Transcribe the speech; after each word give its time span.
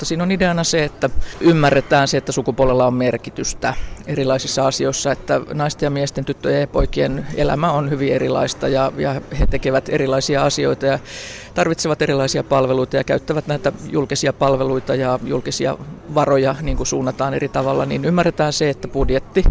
mutta 0.00 0.08
siinä 0.08 0.22
on 0.22 0.32
ideana 0.32 0.64
se, 0.64 0.84
että 0.84 1.10
ymmärretään 1.40 2.08
se, 2.08 2.16
että 2.16 2.32
sukupuolella 2.32 2.86
on 2.86 2.94
merkitystä 2.94 3.74
erilaisissa 4.06 4.66
asioissa, 4.66 5.12
että 5.12 5.40
naisten 5.54 5.86
ja 5.86 5.90
miesten, 5.90 6.24
tyttöjen 6.24 6.60
ja 6.60 6.66
poikien 6.66 7.26
elämä 7.34 7.72
on 7.72 7.90
hyvin 7.90 8.12
erilaista 8.12 8.68
ja, 8.68 8.92
ja 8.96 9.20
he 9.38 9.46
tekevät 9.46 9.88
erilaisia 9.88 10.44
asioita 10.44 10.86
ja 10.86 10.98
tarvitsevat 11.54 12.02
erilaisia 12.02 12.44
palveluita 12.44 12.96
ja 12.96 13.04
käyttävät 13.04 13.46
näitä 13.46 13.72
julkisia 13.90 14.32
palveluita 14.32 14.94
ja 14.94 15.18
julkisia 15.24 15.78
varoja 16.14 16.54
niin 16.62 16.76
kuin 16.76 16.86
suunnataan 16.86 17.34
eri 17.34 17.48
tavalla, 17.48 17.86
niin 17.86 18.04
ymmärretään 18.04 18.52
se, 18.52 18.70
että 18.70 18.88
budjetti, 18.88 19.44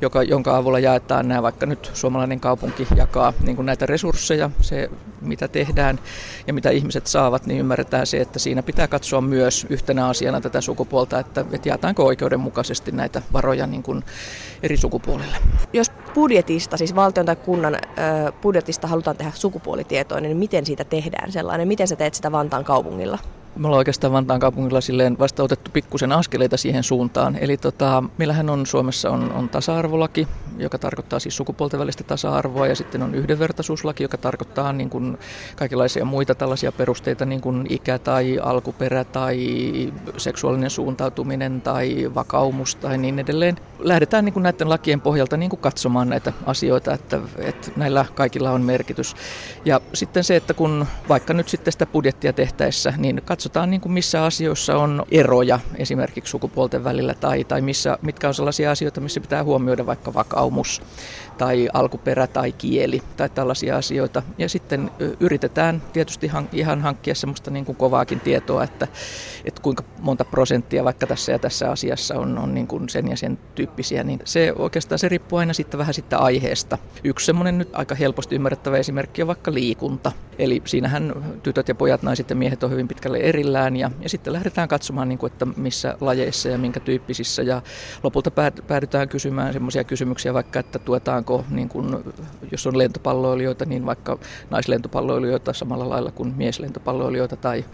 joka, 0.00 0.22
jonka 0.22 0.56
avulla 0.56 0.78
jaetaan 0.78 1.28
nämä, 1.28 1.42
vaikka 1.42 1.66
nyt 1.66 1.90
suomalainen 1.94 2.40
kaupunki 2.40 2.86
jakaa 2.96 3.32
niin 3.42 3.56
kuin 3.56 3.66
näitä 3.66 3.86
resursseja, 3.86 4.50
se 4.60 4.90
mitä 5.20 5.48
tehdään 5.48 5.98
ja 6.46 6.54
mitä 6.54 6.70
ihmiset 6.70 7.06
saavat, 7.06 7.46
niin 7.46 7.60
ymmärretään 7.60 8.06
se, 8.06 8.20
että 8.20 8.38
siinä 8.38 8.62
pitää 8.62 8.88
katsoa 8.88 9.20
myös 9.20 9.66
yhtenä 9.70 10.08
asiana 10.08 10.40
tätä 10.40 10.60
sukupuolta, 10.60 11.18
että, 11.18 11.44
että 11.52 11.68
jaetaanko 11.68 12.04
oikeudenmukaisesti 12.04 12.92
näitä 12.92 13.22
varoja 13.32 13.66
niin 13.66 13.82
kuin 13.82 14.04
eri 14.62 14.76
sukupuolille. 14.76 15.36
Jos 15.72 15.90
budjetista, 16.14 16.76
siis 16.76 16.94
valtion 16.94 17.26
tai 17.26 17.36
kunnan 17.36 17.78
budjetista 18.42 18.88
halutaan 18.88 19.16
tehdä 19.16 19.32
sukupuolitietoinen, 19.34 20.28
niin 20.28 20.38
miten 20.38 20.66
siitä 20.66 20.84
tehdään 20.84 21.32
sellainen? 21.32 21.68
Miten 21.68 21.88
sä 21.88 21.96
teet 21.96 22.14
sitä 22.14 22.32
Vantaan 22.32 22.64
kaupungilla? 22.64 23.18
Me 23.56 23.66
ollaan 23.66 23.78
oikeastaan 23.78 24.12
Vantaan 24.12 24.40
kaupungilla 24.40 24.80
silleen 24.80 25.18
vasta 25.18 25.42
otettu 25.42 25.70
pikkusen 25.70 26.12
askeleita 26.12 26.56
siihen 26.56 26.82
suuntaan. 26.82 27.36
Eli 27.40 27.56
tota, 27.56 28.04
meillähän 28.18 28.50
on 28.50 28.66
Suomessa 28.66 29.10
on, 29.10 29.32
on 29.32 29.48
tasa-arvolaki, 29.48 30.28
joka 30.58 30.78
tarkoittaa 30.78 31.18
siis 31.18 31.36
sukupuolten 31.36 31.80
välistä 31.80 32.04
tasa-arvoa, 32.04 32.66
ja 32.66 32.74
sitten 32.74 33.02
on 33.02 33.14
yhdenvertaisuuslaki, 33.14 34.04
joka 34.04 34.18
tarkoittaa 34.18 34.72
niin 34.72 34.90
kuin 34.90 35.18
kaikenlaisia 35.56 36.04
muita 36.04 36.34
tällaisia 36.34 36.72
perusteita, 36.72 37.24
niin 37.24 37.40
kuin 37.40 37.66
ikä 37.68 37.98
tai 37.98 38.38
alkuperä 38.42 39.04
tai 39.04 39.38
seksuaalinen 40.16 40.70
suuntautuminen 40.70 41.60
tai 41.60 42.10
vakaumus 42.14 42.74
tai 42.74 42.98
niin 42.98 43.18
edelleen. 43.18 43.56
Lähdetään 43.78 44.24
niin 44.24 44.32
kuin 44.32 44.42
näiden 44.42 44.68
lakien 44.68 45.00
pohjalta 45.00 45.36
niin 45.36 45.50
kuin 45.50 45.60
katsomaan 45.60 46.08
näitä 46.08 46.32
asioita, 46.46 46.94
että, 46.94 47.20
että 47.38 47.70
näillä 47.76 48.04
kaikilla 48.14 48.50
on 48.50 48.62
merkitys. 48.62 49.16
Ja 49.64 49.80
sitten 49.94 50.24
se, 50.24 50.36
että 50.36 50.54
kun 50.54 50.86
vaikka 51.08 51.34
nyt 51.34 51.48
sitten 51.48 51.72
sitä 51.72 51.86
budjettia 51.86 52.32
tehtäessä, 52.32 52.94
niin 52.96 53.22
katsotaan 53.24 53.70
niin 53.70 53.80
kuin 53.80 53.92
missä 53.92 54.24
asioissa 54.24 54.78
on 54.78 55.04
eroja 55.10 55.60
esimerkiksi 55.76 56.30
sukupuolten 56.30 56.84
välillä 56.84 57.14
tai, 57.14 57.44
tai 57.44 57.60
missä, 57.60 57.98
mitkä 58.02 58.28
on 58.28 58.34
sellaisia 58.34 58.70
asioita, 58.70 59.00
missä 59.00 59.20
pitää 59.20 59.44
huomioida 59.44 59.86
vaikka 59.86 60.14
vakaumus 60.46 60.82
tai 61.38 61.68
alkuperä 61.72 62.26
tai 62.26 62.52
kieli 62.52 63.02
tai 63.16 63.28
tällaisia 63.28 63.76
asioita. 63.76 64.22
Ja 64.38 64.48
sitten 64.48 64.90
yritetään 65.20 65.82
tietysti 65.92 66.30
ihan 66.52 66.80
hankkia 66.80 67.14
semmoista 67.14 67.50
niin 67.50 67.64
kuin 67.64 67.76
kovaakin 67.76 68.20
tietoa, 68.20 68.64
että, 68.64 68.88
että 69.44 69.62
kuinka 69.62 69.84
monta 70.00 70.24
prosenttia 70.24 70.84
vaikka 70.84 71.06
tässä 71.06 71.32
ja 71.32 71.38
tässä 71.38 71.70
asiassa 71.70 72.14
on, 72.14 72.38
on 72.38 72.54
niin 72.54 72.66
kuin 72.66 72.88
sen 72.88 73.08
ja 73.08 73.16
sen 73.16 73.38
tyyppisiä. 73.54 74.04
Niin 74.04 74.20
se 74.24 74.52
oikeastaan 74.58 74.98
se 74.98 75.08
riippuu 75.08 75.38
aina 75.38 75.52
sitten 75.52 75.78
vähän 75.78 75.94
sitten 75.94 76.18
aiheesta. 76.18 76.78
Yksi 77.04 77.26
semmoinen 77.26 77.58
nyt 77.58 77.68
aika 77.72 77.94
helposti 77.94 78.34
ymmärrettävä 78.34 78.76
esimerkki 78.76 79.22
on 79.22 79.28
vaikka 79.28 79.54
liikunta. 79.54 80.12
Eli 80.38 80.62
siinähän 80.64 81.14
tytöt 81.42 81.68
ja 81.68 81.74
pojat, 81.74 82.02
naiset 82.02 82.30
ja 82.30 82.36
miehet 82.36 82.62
on 82.62 82.70
hyvin 82.70 82.88
pitkälle 82.88 83.18
erillään 83.18 83.76
ja, 83.76 83.90
ja 84.00 84.08
sitten 84.08 84.32
lähdetään 84.32 84.68
katsomaan, 84.68 85.08
niin 85.08 85.18
kuin, 85.18 85.32
että 85.32 85.46
missä 85.46 85.96
lajeissa 86.00 86.48
ja 86.48 86.58
minkä 86.58 86.80
tyyppisissä. 86.80 87.42
Ja 87.42 87.62
lopulta 88.02 88.30
päädytään 88.66 89.08
kysymään 89.08 89.52
semmoisia 89.52 89.84
kysymyksiä 89.84 90.34
vaikka, 90.34 90.60
että 90.60 90.78
tuetaanko, 90.78 91.44
niin 91.50 91.68
kuin, 91.68 91.96
jos 92.52 92.66
on 92.66 92.78
lentopalloilijoita, 92.78 93.64
niin 93.64 93.86
vaikka 93.86 94.18
naislentopalloilijoita 94.50 95.52
samalla 95.52 95.88
lailla 95.88 96.10
kuin 96.10 96.34
mieslentopalloilijoita 96.36 97.36
tai 97.36 97.64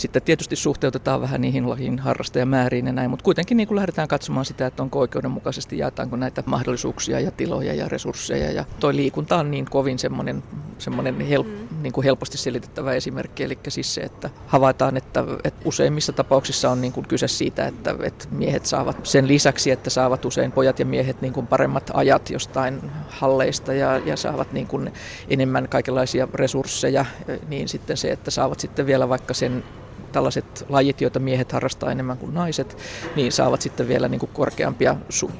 sitten 0.00 0.22
tietysti 0.22 0.56
suhteutetaan 0.56 1.20
vähän 1.20 1.40
niihin 1.40 1.70
lajin 1.70 1.98
harrastajamääriin 1.98 2.86
ja 2.86 2.92
näin, 2.92 3.10
mutta 3.10 3.24
kuitenkin 3.24 3.56
niin 3.56 3.68
kuin 3.68 3.76
lähdetään 3.76 4.08
katsomaan 4.08 4.44
sitä, 4.46 4.66
että 4.66 4.82
onko 4.82 4.98
oikeudenmukaisesti, 4.98 5.78
jaetaanko 5.78 6.16
näitä 6.16 6.42
mahdollisuuksia 6.46 7.20
ja 7.20 7.30
tiloja 7.30 7.74
ja 7.74 7.88
resursseja. 7.88 8.52
Ja 8.52 8.64
toi 8.80 8.96
liikunta 8.96 9.36
on 9.36 9.50
niin 9.50 9.64
kovin 9.64 9.98
semmoinen, 9.98 10.42
semmoinen 10.78 11.20
help, 11.20 11.46
mm. 11.46 11.82
niin 11.82 11.92
kuin 11.92 12.04
helposti 12.04 12.38
selitettävä 12.38 12.92
esimerkki, 12.92 13.44
eli 13.44 13.58
siis 13.68 13.94
se, 13.94 14.00
että 14.00 14.30
havaitaan, 14.46 14.96
että, 14.96 15.24
että 15.44 15.62
useimmissa 15.64 16.12
tapauksissa 16.12 16.70
on 16.70 16.80
niin 16.80 16.92
kuin 16.92 17.08
kyse 17.08 17.28
siitä, 17.28 17.66
että, 17.66 17.94
että 18.02 18.26
miehet 18.30 18.66
saavat 18.66 18.96
sen 19.02 19.28
lisäksi, 19.28 19.70
että 19.70 19.90
saavat 19.90 20.24
usein 20.24 20.52
pojat 20.52 20.78
ja 20.78 20.86
miehet 20.86 21.20
niin 21.22 21.32
kuin 21.32 21.46
paremmat 21.46 21.90
ajat 21.94 22.30
jostain 22.30 22.90
halleista 23.08 23.72
ja, 23.72 23.98
ja 23.98 24.16
saavat 24.16 24.52
niin 24.52 24.66
kuin 24.66 24.92
enemmän 25.28 25.68
kaikenlaisia 25.68 26.28
resursseja, 26.34 27.04
niin 27.48 27.68
sitten 27.68 27.96
se, 27.96 28.12
että 28.12 28.30
saavat 28.30 28.60
sitten 28.60 28.86
vielä 28.86 29.08
vaikka 29.08 29.34
sen 29.34 29.64
tällaiset 30.12 30.66
lajit, 30.68 31.00
joita 31.00 31.18
miehet 31.18 31.52
harrastaa 31.52 31.92
enemmän 31.92 32.18
kuin 32.18 32.34
naiset, 32.34 32.76
niin 33.16 33.32
saavat 33.32 33.62
sitten 33.62 33.88
vielä 33.88 34.08
niin 34.08 34.18
kuin 34.18 34.30
korkeampia, 34.32 34.96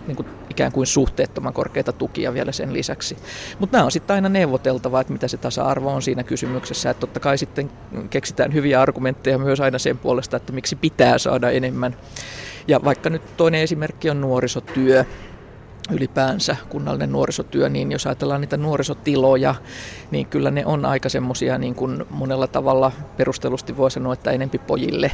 niin 0.07 0.17
kuin 0.17 0.29
ikään 0.51 0.73
kuin 0.73 0.87
suhteettoman 0.87 1.53
korkeita 1.53 1.93
tukia 1.93 2.35
vielä 2.35 2.53
sen 2.53 2.73
lisäksi. 2.73 3.17
Mutta 3.59 3.77
nämä 3.77 3.85
on 3.85 3.91
sitten 3.91 4.15
aina 4.15 4.29
neuvoteltava, 4.29 5.01
että 5.01 5.13
mitä 5.13 5.29
se 5.29 5.37
tasa-arvo 5.37 5.93
on 5.93 6.03
siinä 6.03 6.23
kysymyksessä. 6.23 6.91
Että 6.91 7.01
totta 7.01 7.21
kai 7.21 7.39
sitten 7.39 7.71
keksitään 8.11 8.55
hyviä 8.55 8.81
argumentteja 8.81 9.39
myös 9.39 9.61
aina 9.61 9.79
sen 9.79 9.99
puolesta, 9.99 10.37
että 10.37 10.53
miksi 10.53 10.77
pitää 10.77 11.19
saada 11.19 11.51
enemmän. 11.51 11.97
Ja 12.69 12.85
vaikka 12.85 13.11
nyt 13.11 13.37
toinen 13.37 13.61
esimerkki 13.61 14.11
on 14.11 14.21
nuorisotyö, 14.21 15.05
ylipäänsä 15.93 16.57
kunnallinen 16.69 17.13
nuorisotyö, 17.13 17.69
niin 17.69 17.93
jos 17.93 18.07
ajatellaan 18.07 18.41
niitä 18.41 18.57
nuorisotiloja, 18.57 19.55
niin 20.11 20.27
kyllä 20.27 20.51
ne 20.51 20.67
on 20.67 20.85
aika 20.85 21.09
semmoisia 21.09 21.59
niin 21.59 21.75
kuin 21.75 22.05
monella 22.11 22.47
tavalla 22.47 22.93
perustellusti 23.17 23.77
voi 23.77 23.91
sanoa, 23.91 24.13
että 24.13 24.31
enempi 24.31 24.59
pojille 24.59 25.11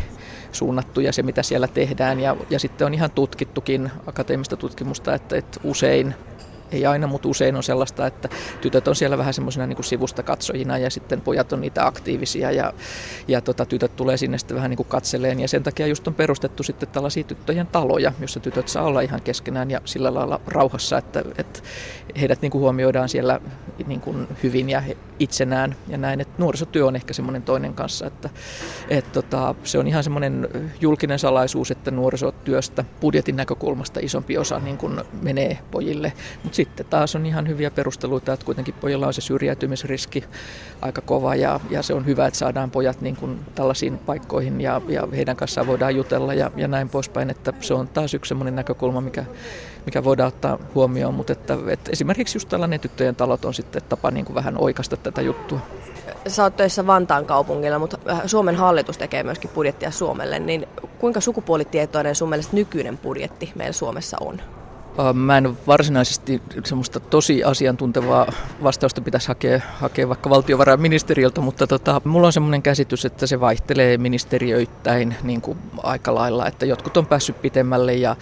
suunnattuja 0.52 1.12
se, 1.12 1.22
mitä 1.22 1.42
siellä 1.42 1.68
tehdään. 1.68 2.20
Ja, 2.20 2.36
ja 2.50 2.58
sitten 2.58 2.86
on 2.86 2.94
ihan 2.94 3.10
tutkittukin 3.10 3.90
akateemista 4.06 4.56
tutkimusta, 4.56 5.14
että, 5.14 5.36
että 5.36 5.60
usein 5.64 6.14
ei 6.72 6.86
aina, 6.86 7.06
mutta 7.06 7.28
usein 7.28 7.56
on 7.56 7.62
sellaista, 7.62 8.06
että 8.06 8.28
tytöt 8.60 8.88
on 8.88 8.96
siellä 8.96 9.18
vähän 9.18 9.34
semmoisena 9.34 9.66
niin 9.66 9.84
sivusta 9.84 10.22
katsojina 10.22 10.78
ja 10.78 10.90
sitten 10.90 11.20
pojat 11.20 11.52
on 11.52 11.60
niitä 11.60 11.86
aktiivisia 11.86 12.50
ja, 12.50 12.72
ja 13.28 13.40
tota, 13.40 13.66
tytöt 13.66 13.96
tulee 13.96 14.16
sinne 14.16 14.38
sitten 14.38 14.56
vähän 14.56 14.70
niin 14.70 14.76
kuin 14.76 14.88
katseleen. 14.88 15.40
Ja 15.40 15.48
sen 15.48 15.62
takia 15.62 15.86
just 15.86 16.08
on 16.08 16.14
perustettu 16.14 16.62
sitten 16.62 16.88
tällaisia 16.88 17.24
tyttöjen 17.24 17.66
taloja, 17.66 18.12
jossa 18.20 18.40
tytöt 18.40 18.68
saa 18.68 18.84
olla 18.84 19.00
ihan 19.00 19.22
keskenään 19.22 19.70
ja 19.70 19.80
sillä 19.84 20.14
lailla 20.14 20.40
rauhassa, 20.46 20.98
että, 20.98 21.24
että 21.38 21.60
heidät 22.20 22.42
niin 22.42 22.50
kuin 22.50 22.62
huomioidaan 22.62 23.08
siellä 23.08 23.40
niin 23.86 24.00
kuin 24.00 24.28
hyvin 24.42 24.70
ja 24.70 24.82
itsenään 25.18 25.76
ja 25.88 25.98
näin, 25.98 26.20
että 26.20 26.34
nuorisotyö 26.38 26.86
on 26.86 26.96
ehkä 26.96 27.12
semmoinen 27.12 27.42
toinen 27.42 27.74
kanssa, 27.74 28.06
että, 28.06 28.30
että 28.88 29.10
tota, 29.22 29.54
se 29.64 29.78
on 29.78 29.86
ihan 29.86 30.04
semmoinen 30.04 30.48
julkinen 30.80 31.18
salaisuus, 31.18 31.70
että 31.70 31.90
nuorisotyöstä 31.90 32.84
budjetin 33.00 33.36
näkökulmasta 33.36 34.00
isompi 34.02 34.38
osa 34.38 34.58
niin 34.58 34.78
kuin 34.78 35.00
menee 35.22 35.58
pojille, 35.70 36.12
mutta 36.42 36.55
sitten 36.56 36.86
taas 36.86 37.16
on 37.16 37.26
ihan 37.26 37.48
hyviä 37.48 37.70
perusteluita, 37.70 38.32
että 38.32 38.46
kuitenkin 38.46 38.74
pojilla 38.74 39.06
on 39.06 39.14
se 39.14 39.20
syrjäytymisriski 39.20 40.24
aika 40.82 41.00
kova 41.00 41.34
ja, 41.34 41.60
ja 41.70 41.82
se 41.82 41.94
on 41.94 42.06
hyvä, 42.06 42.26
että 42.26 42.38
saadaan 42.38 42.70
pojat 42.70 43.00
niin 43.00 43.16
kuin 43.16 43.40
tällaisiin 43.54 43.98
paikkoihin 43.98 44.60
ja, 44.60 44.80
ja 44.88 45.08
heidän 45.16 45.36
kanssaan 45.36 45.66
voidaan 45.66 45.96
jutella 45.96 46.34
ja, 46.34 46.50
ja 46.56 46.68
näin 46.68 46.88
poispäin, 46.88 47.30
että 47.30 47.52
se 47.60 47.74
on 47.74 47.88
taas 47.88 48.14
yksi 48.14 48.28
semmoinen 48.28 48.56
näkökulma, 48.56 49.00
mikä, 49.00 49.24
mikä 49.86 50.04
voidaan 50.04 50.28
ottaa 50.28 50.58
huomioon, 50.74 51.14
mutta 51.14 51.32
että, 51.32 51.58
että 51.68 51.90
esimerkiksi 51.92 52.36
just 52.36 52.48
tällainen 52.48 52.80
tyttöjen 52.80 53.16
talot 53.16 53.44
on 53.44 53.54
sitten 53.54 53.82
tapa 53.88 54.10
niin 54.10 54.24
kuin 54.24 54.34
vähän 54.34 54.54
oikasta 54.58 54.96
tätä 54.96 55.22
juttua. 55.22 55.60
Sä 56.26 56.42
oot 56.42 56.56
töissä 56.56 56.86
Vantaan 56.86 57.26
kaupungilla, 57.26 57.78
mutta 57.78 57.98
Suomen 58.26 58.56
hallitus 58.56 58.98
tekee 58.98 59.22
myöskin 59.22 59.50
budjettia 59.54 59.90
Suomelle, 59.90 60.38
niin 60.38 60.66
kuinka 60.98 61.20
sukupuolitietoinen 61.20 62.14
sun 62.14 62.28
mielestä 62.28 62.56
nykyinen 62.56 62.98
budjetti 62.98 63.52
meillä 63.54 63.72
Suomessa 63.72 64.16
on? 64.20 64.40
Mä 65.14 65.38
en 65.38 65.56
varsinaisesti 65.66 66.42
semmoista 66.64 67.00
tosi 67.00 67.44
asiantuntevaa 67.44 68.32
vastausta 68.62 69.00
pitäisi 69.00 69.28
hakea, 69.28 69.60
hakea 69.74 70.08
vaikka 70.08 70.30
valtiovarainministeriöltä, 70.30 71.40
mutta 71.40 71.66
tota, 71.66 72.00
mulla 72.04 72.26
on 72.26 72.32
semmoinen 72.32 72.62
käsitys, 72.62 73.04
että 73.04 73.26
se 73.26 73.40
vaihtelee 73.40 73.98
ministeriöittäin 73.98 75.14
niin 75.22 75.40
kuin 75.40 75.58
aika 75.82 76.14
lailla, 76.14 76.46
että 76.46 76.66
jotkut 76.66 76.96
on 76.96 77.06
päässyt 77.06 77.42
pitemmälle 77.42 77.94
ja, 77.94 78.16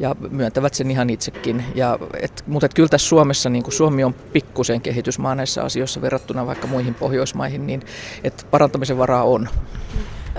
ja 0.00 0.16
myöntävät 0.30 0.74
sen 0.74 0.90
ihan 0.90 1.10
itsekin. 1.10 1.64
Ja, 1.74 1.98
et, 2.20 2.44
mutta 2.46 2.66
et 2.66 2.74
kyllä 2.74 2.88
tässä 2.88 3.08
Suomessa, 3.08 3.50
niin 3.50 3.62
kuin 3.62 3.74
Suomi 3.74 4.04
on 4.04 4.14
pikkusen 4.14 4.80
kehitysmaa 4.80 5.34
näissä 5.34 5.62
asioissa 5.62 6.02
verrattuna 6.02 6.46
vaikka 6.46 6.66
muihin 6.66 6.94
Pohjoismaihin, 6.94 7.66
niin 7.66 7.82
että 8.24 8.44
parantamisen 8.50 8.98
varaa 8.98 9.24
on. 9.24 9.48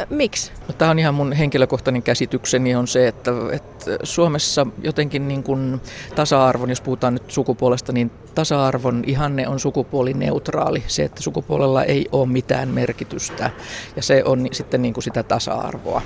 Miksi? 0.09 0.51
No, 0.67 0.73
tämä 0.73 0.91
on 0.91 0.99
ihan 0.99 1.13
mun 1.13 1.33
henkilökohtainen 1.33 2.03
käsitykseni 2.03 2.75
on 2.75 2.87
se, 2.87 3.07
että, 3.07 3.31
että 3.51 3.97
Suomessa 4.03 4.67
jotenkin 4.83 5.27
niin 5.27 5.43
kuin 5.43 5.81
tasa-arvon, 6.15 6.69
jos 6.69 6.81
puhutaan 6.81 7.13
nyt 7.13 7.31
sukupuolesta, 7.31 7.91
niin 7.91 8.11
tasa-arvon 8.35 9.03
ihanne 9.07 9.47
on 9.47 9.59
sukupuolineutraali. 9.59 10.83
Se, 10.87 11.03
että 11.03 11.21
sukupuolella 11.21 11.83
ei 11.83 12.07
ole 12.11 12.27
mitään 12.27 12.69
merkitystä 12.69 13.51
ja 13.95 14.03
se 14.03 14.23
on 14.25 14.47
sitten 14.51 14.81
niin 14.81 14.93
kuin 14.93 15.03
sitä 15.03 15.23
tasa-arvoa. 15.23 16.01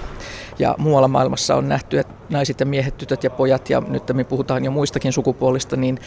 Ja 0.59 0.75
muualla 0.77 1.07
maailmassa 1.07 1.55
on 1.55 1.69
nähty, 1.69 1.99
että 1.99 2.13
naiset 2.29 2.59
ja 2.59 2.65
miehet, 2.65 2.97
tytöt 2.97 3.23
ja 3.23 3.29
pojat, 3.29 3.69
ja 3.69 3.81
nyt 3.87 4.03
me 4.13 4.23
puhutaan 4.23 4.65
jo 4.65 4.71
muistakin 4.71 5.13
sukupuolista, 5.13 5.75
niin 5.75 5.99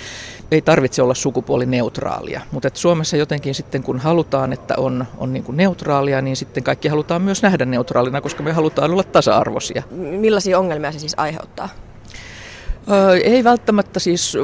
ei 0.51 0.63
tarvitse 0.63 1.03
olla 1.03 1.15
sukupuolineutraalia. 1.15 2.41
Mutta 2.53 2.71
Suomessa 2.75 3.17
jotenkin 3.17 3.55
sitten 3.55 3.83
kun 3.83 3.99
halutaan, 3.99 4.53
että 4.53 4.75
on, 4.77 5.07
on 5.19 5.33
niin 5.33 5.45
kuin 5.45 5.57
neutraalia, 5.57 6.23
niin 6.23 6.37
sitten 6.37 6.65
kaikki 6.65 6.89
halutaan 6.89 7.23
myös 7.23 7.43
nähdä 7.43 7.65
neutraalina, 7.65 8.21
koska 8.21 8.43
me 8.43 8.53
halutaan 8.53 8.91
olla 8.91 9.05
tasa-arvoisia. 9.05 9.83
Millaisia 9.91 10.59
ongelmia 10.59 10.93
se 10.93 10.99
siis 10.99 11.15
aiheuttaa? 11.17 11.69
Ei 13.25 13.45
välttämättä 13.45 14.01
siis 14.01 14.37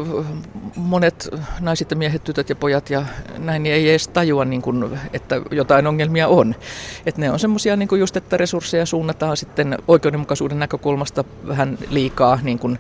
monet 0.77 1.29
naiset 1.61 1.91
ja 1.91 1.97
miehet, 1.97 2.25
tytöt 2.25 2.49
ja 2.49 2.57
pojat 2.57 2.91
ja 2.91 3.03
näin 3.39 3.63
niin 3.63 3.75
ei 3.75 3.91
edes 3.91 4.09
tajua, 4.09 4.45
niin 4.45 4.63
kuin, 4.63 4.99
että 5.13 5.41
jotain 5.51 5.87
ongelmia 5.87 6.29
on. 6.29 6.55
Et 7.07 7.19
ne 7.19 7.31
on 7.31 7.39
semmoisia 7.39 7.77
niin 7.77 7.89
just, 7.99 8.17
että 8.17 8.37
resursseja 8.37 8.87
suunnataan 8.87 9.37
sitten 9.37 9.79
oikeudenmukaisuuden 9.89 10.59
näkökulmasta 10.59 11.25
vähän 11.47 11.79
liikaa 11.91 12.39
niin 12.43 12.59
kuin 12.59 12.79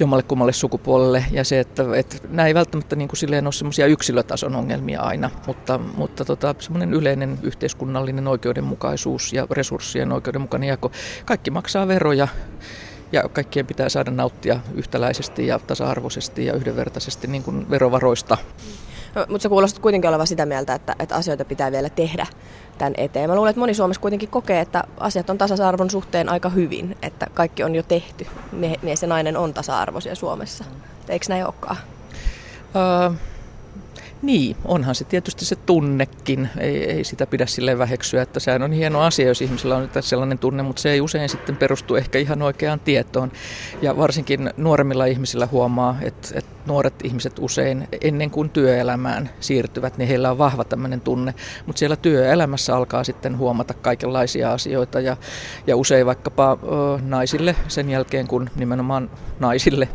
jommalle 0.00 0.22
kummalle 0.22 0.52
sukupuolelle. 0.52 1.24
Ja 1.30 1.44
se, 1.44 1.60
että, 1.60 1.84
että 1.94 2.16
nämä 2.28 2.46
ei 2.46 2.54
välttämättä 2.54 2.96
niin 2.96 3.08
kuin 3.08 3.18
silleen 3.18 3.46
ole 3.46 3.52
semmoisia 3.52 3.86
yksilötason 3.86 4.56
ongelmia 4.56 5.00
aina, 5.00 5.30
mutta, 5.46 5.78
mutta 5.78 6.24
tota, 6.24 6.54
semmoinen 6.58 6.94
yleinen 6.94 7.38
yhteiskunnallinen 7.42 8.28
oikeudenmukaisuus 8.28 9.32
ja 9.32 9.46
resurssien 9.50 10.12
oikeudenmukainen 10.12 10.68
jako. 10.68 10.92
Kaikki 11.24 11.50
maksaa 11.50 11.88
veroja 11.88 12.28
ja 13.12 13.28
kaikkien 13.28 13.66
pitää 13.66 13.88
saada 13.88 14.10
nauttia 14.10 14.60
yhtäläisesti 14.74 15.46
ja 15.46 15.58
tasa-arvoisesti 15.58 16.46
ja 16.46 16.52
yhdenvertaisesti 16.52 17.26
niin 17.26 17.42
kuin 17.42 17.70
verovaroista. 17.70 18.38
No, 19.14 19.26
mutta 19.28 19.42
sä 19.42 19.48
kuulostat 19.48 19.82
kuitenkin 19.82 20.08
olevan 20.08 20.26
sitä 20.26 20.46
mieltä, 20.46 20.74
että, 20.74 20.96
että 20.98 21.14
asioita 21.14 21.44
pitää 21.44 21.72
vielä 21.72 21.88
tehdä 21.88 22.26
tämän 22.78 22.94
eteen. 22.96 23.30
Mä 23.30 23.36
luulen, 23.36 23.50
että 23.50 23.60
moni 23.60 23.74
Suomessa 23.74 24.00
kuitenkin 24.00 24.28
kokee, 24.28 24.60
että 24.60 24.84
asiat 25.00 25.30
on 25.30 25.38
tasa-arvon 25.38 25.90
suhteen 25.90 26.28
aika 26.28 26.48
hyvin, 26.48 26.96
että 27.02 27.26
kaikki 27.34 27.64
on 27.64 27.74
jo 27.74 27.82
tehty. 27.82 28.26
Mies 28.82 29.02
ja 29.02 29.08
nainen 29.08 29.36
on 29.36 29.54
tasa-arvoisia 29.54 30.14
Suomessa. 30.14 30.64
Eikö 31.08 31.26
näin 31.28 31.44
olekaan? 31.44 31.76
Uh, 33.10 33.16
niin, 34.26 34.56
onhan 34.64 34.94
se 34.94 35.04
tietysti 35.04 35.44
se 35.44 35.56
tunnekin. 35.56 36.48
Ei, 36.58 36.90
ei 36.90 37.04
sitä 37.04 37.26
pidä 37.26 37.46
sille 37.46 37.78
väheksyä, 37.78 38.22
että 38.22 38.40
sehän 38.40 38.62
on 38.62 38.72
hieno 38.72 39.00
asia, 39.00 39.28
jos 39.28 39.42
ihmisellä 39.42 39.76
on 39.76 39.88
sellainen 40.00 40.38
tunne, 40.38 40.62
mutta 40.62 40.82
se 40.82 40.90
ei 40.90 41.00
usein 41.00 41.28
sitten 41.28 41.56
perustu 41.56 41.94
ehkä 41.96 42.18
ihan 42.18 42.42
oikeaan 42.42 42.80
tietoon. 42.80 43.32
Ja 43.82 43.96
varsinkin 43.96 44.50
nuoremmilla 44.56 45.04
ihmisillä 45.04 45.48
huomaa, 45.52 45.96
että, 46.02 46.28
että 46.34 46.56
nuoret 46.66 46.94
ihmiset 47.04 47.38
usein 47.38 47.88
ennen 48.00 48.30
kuin 48.30 48.50
työelämään 48.50 49.30
siirtyvät, 49.40 49.98
niin 49.98 50.08
heillä 50.08 50.30
on 50.30 50.38
vahva 50.38 50.64
tämmöinen 50.64 51.00
tunne, 51.00 51.34
mutta 51.66 51.78
siellä 51.78 51.96
työelämässä 51.96 52.76
alkaa 52.76 53.04
sitten 53.04 53.38
huomata 53.38 53.74
kaikenlaisia 53.74 54.52
asioita 54.52 55.00
ja, 55.00 55.16
ja 55.66 55.76
usein 55.76 56.06
vaikkapa 56.06 56.58
ö, 56.62 56.98
naisille 57.02 57.56
sen 57.68 57.90
jälkeen, 57.90 58.26
kun 58.26 58.50
nimenomaan 58.56 59.10
naisille, 59.40 59.88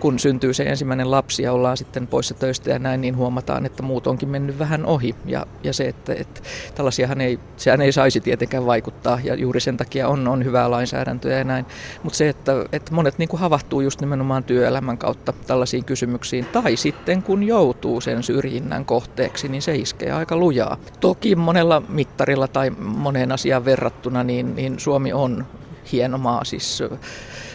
kun 0.00 0.18
syntyy 0.18 0.54
se 0.54 0.62
ensimmäinen 0.62 1.10
lapsi 1.10 1.42
ja 1.42 1.52
ollaan 1.52 1.76
sitten 1.76 2.06
poissa 2.06 2.34
töistä 2.34 2.70
ja 2.70 2.78
näin, 2.78 3.00
niin 3.00 3.16
huomataan, 3.16 3.66
että 3.66 3.77
muut 3.82 4.06
onkin 4.06 4.28
mennyt 4.28 4.58
vähän 4.58 4.86
ohi. 4.86 5.14
Ja, 5.26 5.46
ja 5.62 5.72
se, 5.72 5.88
että, 5.88 6.12
että 6.12 6.40
tällaisiahan 6.74 7.20
ei, 7.20 7.38
sehän 7.56 7.80
ei 7.80 7.92
saisi 7.92 8.20
tietenkään 8.20 8.66
vaikuttaa 8.66 9.20
ja 9.24 9.34
juuri 9.34 9.60
sen 9.60 9.76
takia 9.76 10.08
on, 10.08 10.28
on 10.28 10.44
hyvää 10.44 10.70
lainsäädäntöä 10.70 11.38
ja 11.38 11.44
näin, 11.44 11.66
mutta 12.02 12.16
se, 12.16 12.28
että, 12.28 12.52
että 12.72 12.94
monet 12.94 13.18
niin 13.18 13.28
kuin 13.28 13.40
havahtuu 13.40 13.80
just 13.80 14.00
nimenomaan 14.00 14.44
työelämän 14.44 14.98
kautta 14.98 15.32
tällaisiin 15.46 15.84
kysymyksiin, 15.84 16.44
tai 16.44 16.76
sitten 16.76 17.22
kun 17.22 17.42
joutuu 17.42 18.00
sen 18.00 18.22
syrjinnän 18.22 18.84
kohteeksi, 18.84 19.48
niin 19.48 19.62
se 19.62 19.76
iskee 19.76 20.12
aika 20.12 20.36
lujaa. 20.36 20.76
Toki 21.00 21.36
monella 21.36 21.82
mittarilla 21.88 22.48
tai 22.48 22.70
moneen 22.78 23.32
asiaan 23.32 23.64
verrattuna, 23.64 24.24
niin, 24.24 24.56
niin 24.56 24.80
Suomi 24.80 25.12
on 25.12 25.46
hieno 25.92 26.18
maa, 26.18 26.44
siis 26.44 26.82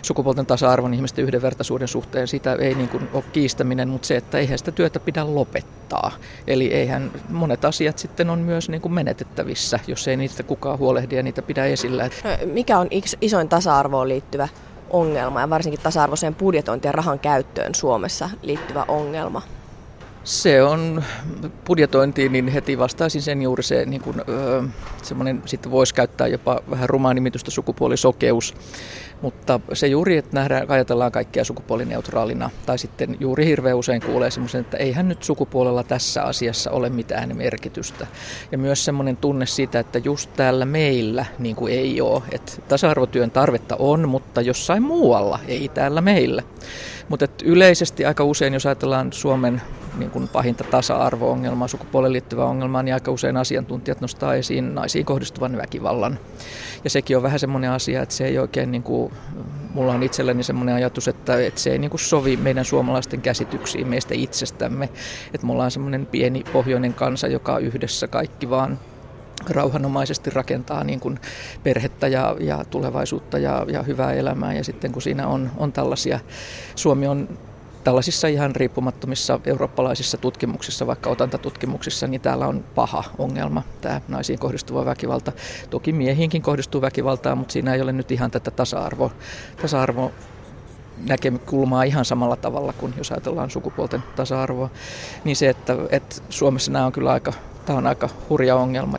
sukupuolten 0.01 0.45
tasa-arvon 0.45 0.93
ihmisten 0.93 1.25
yhdenvertaisuuden 1.25 1.87
suhteen, 1.87 2.27
sitä 2.27 2.53
ei 2.53 2.75
niin 2.75 2.89
kuin 2.89 3.09
ole 3.13 3.23
kiistäminen, 3.33 3.89
mutta 3.89 4.07
se, 4.07 4.15
että 4.15 4.37
eihän 4.37 4.57
sitä 4.57 4.71
työtä 4.71 4.99
pidä 4.99 5.35
lopettaa. 5.35 6.11
Eli 6.47 6.73
eihän 6.73 7.11
monet 7.29 7.65
asiat 7.65 7.97
sitten 7.97 8.29
on 8.29 8.39
myös 8.39 8.69
niin 8.69 8.81
kuin 8.81 8.93
menetettävissä, 8.93 9.79
jos 9.87 10.07
ei 10.07 10.17
niistä 10.17 10.43
kukaan 10.43 10.79
huolehdi 10.79 11.15
ja 11.15 11.23
niitä 11.23 11.41
pidä 11.41 11.65
esillä. 11.65 12.09
Mikä 12.45 12.79
on 12.79 12.87
isoin 13.21 13.49
tasa-arvoon 13.49 14.09
liittyvä 14.09 14.47
ongelma 14.89 15.41
ja 15.41 15.49
varsinkin 15.49 15.81
tasa-arvoiseen 15.81 16.35
budjetointiin 16.35 16.89
ja 16.89 16.93
rahan 16.93 17.19
käyttöön 17.19 17.75
Suomessa 17.75 18.29
liittyvä 18.41 18.85
ongelma? 18.87 19.41
Se 20.23 20.63
on 20.63 21.03
budjetointiin, 21.67 22.31
niin 22.31 22.47
heti 22.47 22.77
vastaisin 22.77 23.21
sen 23.21 23.41
juuri 23.41 23.63
se, 23.63 23.85
niin 23.85 24.01
kuin, 24.01 24.21
semmoinen, 25.01 25.41
sitten 25.45 25.71
voisi 25.71 25.93
käyttää 25.93 26.27
jopa 26.27 26.59
vähän 26.69 26.89
rumaa 26.89 27.13
nimitystä 27.13 27.51
sukupuolisokeus. 27.51 28.55
Mutta 29.21 29.59
se 29.73 29.87
juuri, 29.87 30.17
että 30.17 30.31
nähdään, 30.33 30.69
ajatellaan 30.69 31.11
kaikkia 31.11 31.43
sukupuolineutraalina, 31.43 32.49
tai 32.65 32.77
sitten 32.77 33.17
juuri 33.19 33.45
hirveän 33.45 33.77
usein 33.77 34.01
kuulee 34.01 34.31
semmoisen, 34.31 34.61
että 34.61 34.77
eihän 34.77 35.07
nyt 35.07 35.23
sukupuolella 35.23 35.83
tässä 35.83 36.23
asiassa 36.23 36.71
ole 36.71 36.89
mitään 36.89 37.37
merkitystä. 37.37 38.07
Ja 38.51 38.57
myös 38.57 38.85
semmoinen 38.85 39.17
tunne 39.17 39.45
siitä, 39.45 39.79
että 39.79 39.99
just 39.99 40.29
täällä 40.35 40.65
meillä 40.65 41.25
niin 41.39 41.55
kuin 41.55 41.73
ei 41.73 42.01
ole. 42.01 42.23
Että 42.31 42.51
tasa-arvotyön 42.67 43.31
tarvetta 43.31 43.75
on, 43.79 44.09
mutta 44.09 44.41
jossain 44.41 44.83
muualla, 44.83 45.39
ei 45.47 45.69
täällä 45.73 46.01
meillä. 46.01 46.43
Mutta 47.09 47.27
yleisesti 47.43 48.05
aika 48.05 48.23
usein, 48.23 48.53
jos 48.53 48.65
ajatellaan 48.65 49.13
Suomen 49.13 49.61
niin 49.97 50.11
kuin 50.11 50.27
pahinta 50.27 50.63
tasa-arvo-ongelmaa, 50.63 51.67
sukupuoleen 51.67 52.13
liittyvää 52.13 52.45
ongelmaa, 52.45 52.83
niin 52.83 52.93
aika 52.93 53.11
usein 53.11 53.37
asiantuntijat 53.37 54.01
nostaa 54.01 54.35
esiin 54.35 54.75
naisiin 54.75 55.05
kohdistuvan 55.05 55.57
väkivallan. 55.57 56.19
Ja 56.83 56.89
sekin 56.89 57.17
on 57.17 57.23
vähän 57.23 57.39
semmoinen 57.39 57.71
asia, 57.71 58.01
että 58.01 58.15
se 58.15 58.25
ei 58.25 58.39
oikein, 58.39 58.71
niin 58.71 58.83
kuin, 58.83 59.13
mulla 59.73 59.93
on 59.93 60.03
itselleni 60.03 60.43
semmoinen 60.43 60.75
ajatus, 60.75 61.07
että, 61.07 61.39
että 61.39 61.59
se 61.59 61.71
ei 61.71 61.79
niin 61.79 61.91
kuin 61.91 62.01
sovi 62.01 62.37
meidän 62.37 62.65
suomalaisten 62.65 63.21
käsityksiin 63.21 63.87
meistä 63.87 64.13
itsestämme. 64.13 64.89
Että 65.33 65.47
me 65.47 65.53
ollaan 65.53 65.71
semmoinen 65.71 66.05
pieni 66.05 66.43
pohjoinen 66.53 66.93
kansa, 66.93 67.27
joka 67.27 67.57
yhdessä 67.57 68.07
kaikki 68.07 68.49
vaan 68.49 68.79
rauhanomaisesti 69.49 70.29
rakentaa 70.29 70.83
niin 70.83 70.99
kuin 70.99 71.19
perhettä 71.63 72.07
ja, 72.07 72.35
ja 72.39 72.65
tulevaisuutta 72.69 73.37
ja, 73.37 73.65
ja 73.67 73.83
hyvää 73.83 74.13
elämää. 74.13 74.53
Ja 74.53 74.63
sitten 74.63 74.91
kun 74.91 75.01
siinä 75.01 75.27
on, 75.27 75.51
on 75.57 75.71
tällaisia, 75.71 76.19
Suomi 76.75 77.07
on 77.07 77.29
tällaisissa 77.83 78.27
ihan 78.27 78.55
riippumattomissa 78.55 79.39
eurooppalaisissa 79.45 80.17
tutkimuksissa, 80.17 80.87
vaikka 80.87 81.09
otantatutkimuksissa, 81.09 82.07
niin 82.07 82.21
täällä 82.21 82.47
on 82.47 82.63
paha 82.75 83.03
ongelma, 83.17 83.63
tämä 83.81 84.01
naisiin 84.07 84.39
kohdistuva 84.39 84.85
väkivalta. 84.85 85.31
Toki 85.69 85.93
miehiinkin 85.93 86.41
kohdistuu 86.41 86.81
väkivaltaa, 86.81 87.35
mutta 87.35 87.51
siinä 87.51 87.73
ei 87.73 87.81
ole 87.81 87.91
nyt 87.91 88.11
ihan 88.11 88.31
tätä 88.31 88.51
tasa-arvo, 88.51 89.11
tasa-arvo 89.61 90.11
näkökulmaa 91.09 91.83
ihan 91.83 92.05
samalla 92.05 92.35
tavalla 92.35 92.73
kuin 92.73 92.93
jos 92.97 93.11
ajatellaan 93.11 93.49
sukupuolten 93.49 94.03
tasa-arvoa. 94.15 94.69
Niin 95.23 95.35
se, 95.35 95.49
että, 95.49 95.75
että 95.89 96.15
Suomessa 96.29 96.71
nämä 96.71 96.85
on 96.85 96.91
kyllä 96.91 97.11
aika, 97.11 97.33
tämä 97.65 97.77
on 97.77 97.87
aika 97.87 98.09
hurja 98.29 98.55
ongelma. 98.55 98.97